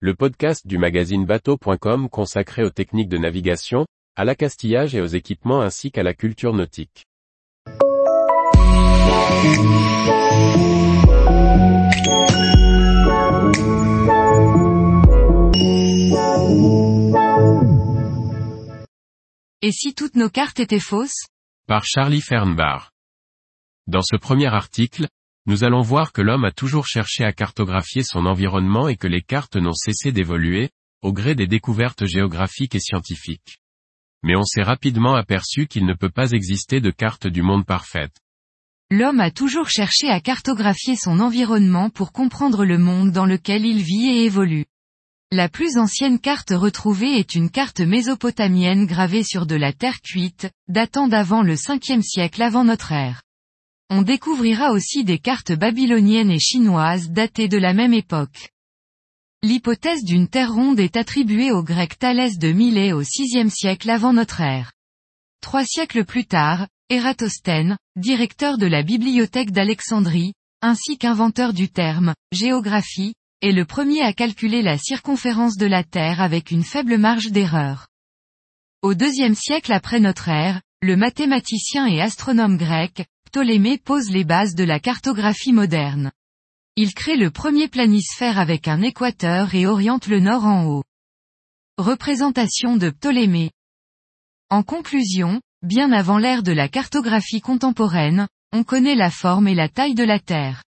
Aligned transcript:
le 0.00 0.14
podcast 0.14 0.66
du 0.66 0.76
magazine 0.76 1.24
bateau.com 1.24 2.10
consacré 2.10 2.62
aux 2.62 2.70
techniques 2.70 3.08
de 3.08 3.16
navigation, 3.16 3.86
à 4.14 4.26
l'accastillage 4.26 4.94
et 4.94 5.00
aux 5.00 5.06
équipements 5.06 5.62
ainsi 5.62 5.90
qu'à 5.90 6.02
la 6.02 6.12
culture 6.12 6.52
nautique. 6.52 7.06
Et 19.62 19.72
si 19.72 19.94
toutes 19.94 20.14
nos 20.14 20.28
cartes 20.28 20.60
étaient 20.60 20.78
fausses? 20.78 21.24
Par 21.66 21.86
Charlie 21.86 22.20
Fernbar. 22.20 22.90
Dans 23.86 24.02
ce 24.02 24.16
premier 24.16 24.52
article, 24.52 25.08
nous 25.46 25.62
allons 25.62 25.82
voir 25.82 26.12
que 26.12 26.22
l'homme 26.22 26.44
a 26.44 26.50
toujours 26.50 26.86
cherché 26.86 27.24
à 27.24 27.32
cartographier 27.32 28.02
son 28.02 28.26
environnement 28.26 28.88
et 28.88 28.96
que 28.96 29.06
les 29.06 29.22
cartes 29.22 29.56
n'ont 29.56 29.72
cessé 29.72 30.10
d'évoluer, 30.10 30.70
au 31.02 31.12
gré 31.12 31.34
des 31.36 31.46
découvertes 31.46 32.04
géographiques 32.04 32.74
et 32.74 32.80
scientifiques. 32.80 33.58
Mais 34.24 34.34
on 34.34 34.42
s'est 34.42 34.62
rapidement 34.62 35.14
aperçu 35.14 35.68
qu'il 35.68 35.86
ne 35.86 35.94
peut 35.94 36.10
pas 36.10 36.32
exister 36.32 36.80
de 36.80 36.90
carte 36.90 37.28
du 37.28 37.42
monde 37.42 37.64
parfaite. 37.64 38.16
L'homme 38.90 39.20
a 39.20 39.30
toujours 39.30 39.68
cherché 39.68 40.08
à 40.08 40.20
cartographier 40.20 40.96
son 40.96 41.20
environnement 41.20 41.90
pour 41.90 42.12
comprendre 42.12 42.64
le 42.64 42.78
monde 42.78 43.12
dans 43.12 43.26
lequel 43.26 43.64
il 43.64 43.82
vit 43.82 44.08
et 44.08 44.24
évolue. 44.24 44.66
La 45.32 45.48
plus 45.48 45.76
ancienne 45.76 46.20
carte 46.20 46.52
retrouvée 46.52 47.18
est 47.18 47.34
une 47.34 47.50
carte 47.50 47.80
mésopotamienne 47.80 48.86
gravée 48.86 49.24
sur 49.24 49.46
de 49.46 49.56
la 49.56 49.72
terre 49.72 50.00
cuite, 50.00 50.48
datant 50.68 51.08
d'avant 51.08 51.42
le 51.42 51.54
5e 51.54 52.02
siècle 52.02 52.42
avant 52.42 52.62
notre 52.62 52.92
ère. 52.92 53.22
On 53.88 54.02
découvrira 54.02 54.72
aussi 54.72 55.04
des 55.04 55.18
cartes 55.18 55.52
babyloniennes 55.52 56.30
et 56.30 56.40
chinoises 56.40 57.10
datées 57.10 57.48
de 57.48 57.56
la 57.56 57.72
même 57.72 57.94
époque. 57.94 58.50
L'hypothèse 59.42 60.02
d'une 60.02 60.26
terre 60.26 60.52
ronde 60.52 60.80
est 60.80 60.96
attribuée 60.96 61.52
au 61.52 61.62
grec 61.62 61.98
Thalès 61.98 62.36
de 62.38 62.50
Milet 62.50 62.92
au 62.92 63.00
VIe 63.00 63.48
siècle 63.48 63.88
avant 63.90 64.12
notre 64.12 64.40
ère. 64.40 64.72
Trois 65.40 65.64
siècles 65.64 66.04
plus 66.04 66.24
tard, 66.24 66.66
Ératosthène, 66.88 67.78
directeur 67.94 68.58
de 68.58 68.66
la 68.66 68.82
bibliothèque 68.82 69.52
d'Alexandrie, 69.52 70.34
ainsi 70.62 70.98
qu'inventeur 70.98 71.52
du 71.52 71.68
terme, 71.68 72.14
géographie, 72.32 73.14
est 73.40 73.52
le 73.52 73.64
premier 73.64 74.02
à 74.02 74.12
calculer 74.12 74.62
la 74.62 74.78
circonférence 74.78 75.56
de 75.56 75.66
la 75.66 75.84
Terre 75.84 76.20
avec 76.20 76.50
une 76.50 76.64
faible 76.64 76.98
marge 76.98 77.30
d'erreur. 77.30 77.86
Au 78.82 78.94
deuxième 78.94 79.36
siècle 79.36 79.72
après 79.72 80.00
notre 80.00 80.28
ère, 80.28 80.60
le 80.82 80.96
mathématicien 80.96 81.86
et 81.86 82.00
astronome 82.00 82.56
grec, 82.56 83.06
Ptolémée 83.36 83.76
pose 83.76 84.08
les 84.08 84.24
bases 84.24 84.54
de 84.54 84.64
la 84.64 84.80
cartographie 84.80 85.52
moderne. 85.52 86.10
Il 86.74 86.94
crée 86.94 87.18
le 87.18 87.30
premier 87.30 87.68
planisphère 87.68 88.38
avec 88.38 88.66
un 88.66 88.80
équateur 88.80 89.54
et 89.54 89.66
oriente 89.66 90.06
le 90.06 90.20
nord 90.20 90.46
en 90.46 90.64
haut. 90.64 90.84
Représentation 91.76 92.78
de 92.78 92.88
Ptolémée. 92.88 93.50
En 94.48 94.62
conclusion, 94.62 95.42
bien 95.60 95.92
avant 95.92 96.16
l'ère 96.16 96.42
de 96.42 96.52
la 96.52 96.70
cartographie 96.70 97.42
contemporaine, 97.42 98.26
on 98.54 98.64
connaît 98.64 98.94
la 98.94 99.10
forme 99.10 99.48
et 99.48 99.54
la 99.54 99.68
taille 99.68 99.94
de 99.94 100.04
la 100.04 100.18
Terre. 100.18 100.64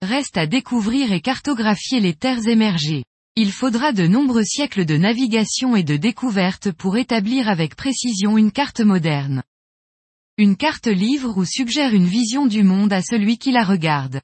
Reste 0.00 0.38
à 0.38 0.46
découvrir 0.46 1.12
et 1.12 1.20
cartographier 1.20 2.00
les 2.00 2.14
terres 2.14 2.48
émergées. 2.48 3.04
Il 3.36 3.52
faudra 3.52 3.92
de 3.92 4.06
nombreux 4.06 4.44
siècles 4.44 4.86
de 4.86 4.96
navigation 4.96 5.76
et 5.76 5.82
de 5.82 5.98
découverte 5.98 6.72
pour 6.72 6.96
établir 6.96 7.50
avec 7.50 7.76
précision 7.76 8.38
une 8.38 8.50
carte 8.50 8.80
moderne. 8.80 9.42
Une 10.40 10.56
carte 10.56 10.86
livre 10.86 11.36
ou 11.36 11.44
suggère 11.44 11.94
une 11.94 12.06
vision 12.06 12.46
du 12.46 12.62
monde 12.62 12.92
à 12.92 13.02
celui 13.02 13.38
qui 13.38 13.50
la 13.50 13.64
regarde. 13.64 14.20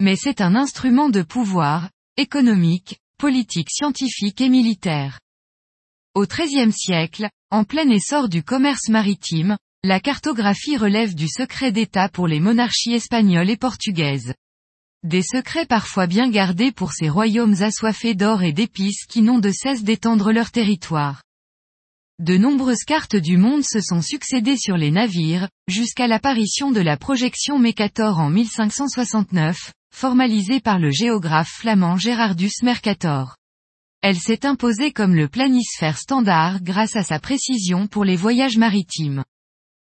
Mais 0.00 0.16
c'est 0.16 0.40
un 0.40 0.54
instrument 0.54 1.10
de 1.10 1.20
pouvoir, 1.20 1.90
économique, 2.16 3.00
politique 3.18 3.68
scientifique 3.70 4.40
et 4.40 4.48
militaire. 4.48 5.20
Au 6.14 6.24
XIIIe 6.24 6.72
siècle, 6.72 7.28
en 7.50 7.64
plein 7.64 7.86
essor 7.90 8.30
du 8.30 8.42
commerce 8.42 8.88
maritime, 8.88 9.58
la 9.84 10.00
cartographie 10.00 10.78
relève 10.78 11.14
du 11.14 11.28
secret 11.28 11.70
d'État 11.70 12.08
pour 12.08 12.28
les 12.28 12.40
monarchies 12.40 12.94
espagnoles 12.94 13.50
et 13.50 13.58
portugaises. 13.58 14.32
Des 15.02 15.22
secrets 15.22 15.66
parfois 15.66 16.06
bien 16.06 16.30
gardés 16.30 16.72
pour 16.72 16.92
ces 16.92 17.10
royaumes 17.10 17.60
assoiffés 17.60 18.14
d'or 18.14 18.42
et 18.42 18.54
d'épices 18.54 19.04
qui 19.04 19.20
n'ont 19.20 19.38
de 19.38 19.50
cesse 19.50 19.84
d'étendre 19.84 20.32
leur 20.32 20.50
territoire. 20.50 21.22
De 22.22 22.36
nombreuses 22.36 22.84
cartes 22.86 23.16
du 23.16 23.36
monde 23.36 23.64
se 23.64 23.80
sont 23.80 24.00
succédées 24.00 24.56
sur 24.56 24.76
les 24.76 24.92
navires, 24.92 25.48
jusqu'à 25.66 26.06
l'apparition 26.06 26.70
de 26.70 26.78
la 26.78 26.96
projection 26.96 27.58
Mercator 27.58 28.20
en 28.20 28.30
1569, 28.30 29.72
formalisée 29.92 30.60
par 30.60 30.78
le 30.78 30.92
géographe 30.92 31.50
flamand 31.50 31.96
Gerardus 31.96 32.62
Mercator. 32.62 33.34
Elle 34.02 34.20
s'est 34.20 34.46
imposée 34.46 34.92
comme 34.92 35.16
le 35.16 35.26
planisphère 35.26 35.98
standard 35.98 36.62
grâce 36.62 36.94
à 36.94 37.02
sa 37.02 37.18
précision 37.18 37.88
pour 37.88 38.04
les 38.04 38.14
voyages 38.14 38.56
maritimes. 38.56 39.24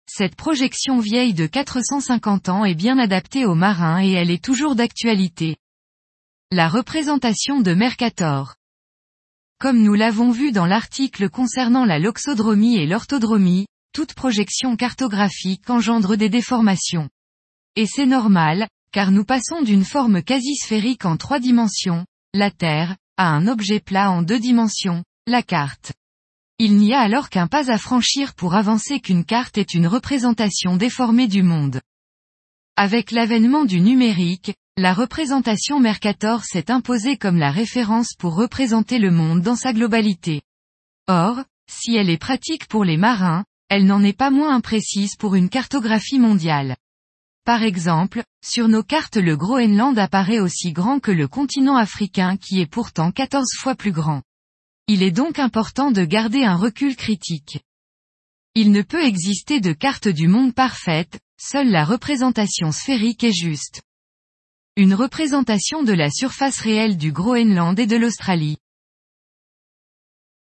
Cette 0.09 0.37
projection 0.37 0.99
vieille 0.99 1.33
de 1.33 1.45
450 1.45 2.47
ans 2.47 2.63
est 2.63 2.73
bien 2.73 2.97
adaptée 2.99 3.43
aux 3.43 3.53
marins 3.53 4.01
et 4.01 4.11
elle 4.11 4.31
est 4.31 4.41
toujours 4.41 4.75
d'actualité. 4.75 5.57
La 6.53 6.69
représentation 6.69 7.59
de 7.59 7.73
Mercator. 7.73 8.55
Comme 9.59 9.81
nous 9.81 9.93
l'avons 9.93 10.31
vu 10.31 10.53
dans 10.53 10.65
l'article 10.65 11.29
concernant 11.29 11.83
la 11.83 11.99
loxodromie 11.99 12.77
et 12.77 12.87
l'orthodromie, 12.87 13.65
toute 13.91 14.13
projection 14.13 14.77
cartographique 14.77 15.69
engendre 15.69 16.15
des 16.15 16.29
déformations. 16.29 17.09
Et 17.75 17.85
c'est 17.85 18.05
normal, 18.05 18.69
car 18.93 19.11
nous 19.11 19.25
passons 19.25 19.61
d'une 19.61 19.83
forme 19.83 20.23
quasi 20.23 20.55
sphérique 20.55 21.03
en 21.03 21.17
trois 21.17 21.39
dimensions, 21.39 22.05
la 22.33 22.51
Terre, 22.51 22.95
à 23.17 23.27
un 23.27 23.49
objet 23.49 23.81
plat 23.81 24.11
en 24.11 24.21
deux 24.21 24.39
dimensions, 24.39 25.03
la 25.27 25.43
carte. 25.43 25.91
Il 26.57 26.77
n'y 26.77 26.93
a 26.93 27.01
alors 27.01 27.29
qu'un 27.29 27.47
pas 27.47 27.69
à 27.69 27.77
franchir 27.77 28.35
pour 28.35 28.55
avancer 28.55 29.01
qu'une 29.01 29.25
carte 29.25 29.57
est 29.57 29.73
une 29.73 29.87
représentation 29.87 30.77
déformée 30.77 31.27
du 31.27 31.43
monde. 31.43 31.81
Avec 32.77 33.11
l'avènement 33.11 33.65
du 33.65 33.81
numérique, 33.81 34.53
la 34.79 34.93
représentation 34.93 35.81
Mercator 35.81 36.45
s'est 36.45 36.71
imposée 36.71 37.17
comme 37.17 37.35
la 37.35 37.51
référence 37.51 38.13
pour 38.17 38.35
représenter 38.35 38.97
le 38.97 39.11
monde 39.11 39.41
dans 39.41 39.57
sa 39.57 39.73
globalité. 39.73 40.41
Or, 41.09 41.43
si 41.69 41.95
elle 41.95 42.09
est 42.09 42.17
pratique 42.17 42.65
pour 42.67 42.85
les 42.85 42.95
marins, 42.95 43.43
elle 43.67 43.85
n'en 43.85 44.01
est 44.01 44.17
pas 44.17 44.31
moins 44.31 44.55
imprécise 44.55 45.17
pour 45.17 45.35
une 45.35 45.49
cartographie 45.49 46.17
mondiale. 46.17 46.77
Par 47.43 47.61
exemple, 47.61 48.23
sur 48.41 48.69
nos 48.69 48.81
cartes 48.81 49.17
le 49.17 49.35
Groenland 49.35 49.99
apparaît 49.99 50.39
aussi 50.39 50.71
grand 50.71 51.01
que 51.01 51.11
le 51.11 51.27
continent 51.27 51.75
africain 51.75 52.37
qui 52.37 52.61
est 52.61 52.71
pourtant 52.71 53.11
14 53.11 53.49
fois 53.57 53.75
plus 53.75 53.91
grand. 53.91 54.23
Il 54.87 55.03
est 55.03 55.11
donc 55.11 55.39
important 55.39 55.91
de 55.91 56.05
garder 56.05 56.45
un 56.45 56.55
recul 56.55 56.95
critique. 56.95 57.59
Il 58.55 58.71
ne 58.71 58.81
peut 58.81 59.03
exister 59.03 59.59
de 59.59 59.73
carte 59.73 60.07
du 60.07 60.29
monde 60.29 60.55
parfaite, 60.55 61.19
seule 61.37 61.69
la 61.69 61.83
représentation 61.83 62.71
sphérique 62.71 63.25
est 63.25 63.37
juste. 63.37 63.81
Une 64.81 64.93
représentation 64.93 65.83
de 65.83 65.91
la 65.91 66.09
surface 66.09 66.61
réelle 66.61 66.95
du 66.95 67.11
Groenland 67.11 67.77
et 67.77 67.85
de 67.85 67.97
l'Australie. 67.97 68.55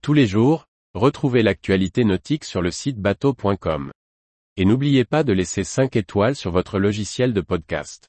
Tous 0.02 0.14
les 0.14 0.26
jours, 0.26 0.66
retrouvez 0.94 1.44
l'actualité 1.44 2.02
nautique 2.02 2.44
sur 2.44 2.60
le 2.60 2.72
site 2.72 2.98
bateau.com. 2.98 3.92
Et 4.56 4.64
n'oubliez 4.64 5.04
pas 5.04 5.22
de 5.22 5.32
laisser 5.32 5.62
5 5.62 5.94
étoiles 5.94 6.34
sur 6.34 6.50
votre 6.50 6.80
logiciel 6.80 7.34
de 7.34 7.40
podcast. 7.40 8.08